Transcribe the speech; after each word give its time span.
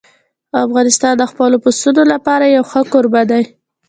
افغانستان 0.65 1.13
د 1.17 1.23
خپلو 1.31 1.57
پسونو 1.63 2.01
لپاره 2.13 2.45
یو 2.55 2.63
ښه 2.71 2.81
کوربه 2.91 3.21
دی. 3.31 3.43